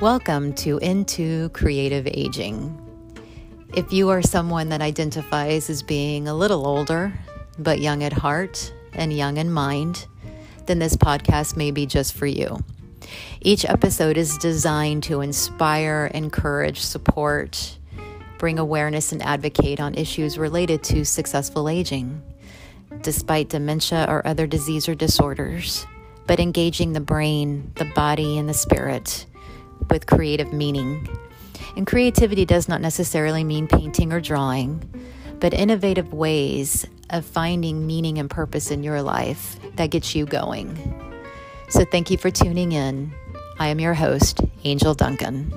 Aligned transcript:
Welcome 0.00 0.54
to 0.54 0.78
Into 0.78 1.50
Creative 1.50 2.06
Aging. 2.06 2.74
If 3.74 3.92
you 3.92 4.08
are 4.08 4.22
someone 4.22 4.70
that 4.70 4.80
identifies 4.80 5.68
as 5.68 5.82
being 5.82 6.26
a 6.26 6.32
little 6.32 6.66
older, 6.66 7.12
but 7.58 7.82
young 7.82 8.02
at 8.02 8.14
heart 8.14 8.72
and 8.94 9.12
young 9.12 9.36
in 9.36 9.52
mind, 9.52 10.06
then 10.64 10.78
this 10.78 10.96
podcast 10.96 11.54
may 11.54 11.70
be 11.70 11.84
just 11.84 12.14
for 12.14 12.24
you. 12.24 12.64
Each 13.42 13.66
episode 13.66 14.16
is 14.16 14.38
designed 14.38 15.02
to 15.02 15.20
inspire, 15.20 16.10
encourage, 16.14 16.80
support, 16.80 17.76
bring 18.38 18.58
awareness, 18.58 19.12
and 19.12 19.20
advocate 19.20 19.80
on 19.80 19.96
issues 19.96 20.38
related 20.38 20.82
to 20.84 21.04
successful 21.04 21.68
aging, 21.68 22.22
despite 23.02 23.50
dementia 23.50 24.06
or 24.08 24.26
other 24.26 24.46
disease 24.46 24.88
or 24.88 24.94
disorders, 24.94 25.86
but 26.26 26.40
engaging 26.40 26.94
the 26.94 27.00
brain, 27.02 27.70
the 27.74 27.84
body, 27.84 28.38
and 28.38 28.48
the 28.48 28.54
spirit 28.54 29.26
with 29.90 30.06
creative 30.06 30.52
meaning. 30.52 31.08
And 31.76 31.86
creativity 31.86 32.44
does 32.44 32.68
not 32.68 32.80
necessarily 32.80 33.44
mean 33.44 33.68
painting 33.68 34.12
or 34.12 34.20
drawing, 34.20 34.82
but 35.40 35.54
innovative 35.54 36.12
ways 36.12 36.86
of 37.10 37.24
finding 37.24 37.86
meaning 37.86 38.18
and 38.18 38.30
purpose 38.30 38.70
in 38.70 38.82
your 38.82 39.02
life 39.02 39.58
that 39.76 39.90
gets 39.90 40.14
you 40.14 40.26
going. 40.26 40.76
So, 41.68 41.84
thank 41.84 42.10
you 42.10 42.18
for 42.18 42.30
tuning 42.30 42.72
in. 42.72 43.12
I 43.58 43.68
am 43.68 43.78
your 43.78 43.94
host, 43.94 44.40
Angel 44.64 44.94
Duncan. 44.94 45.52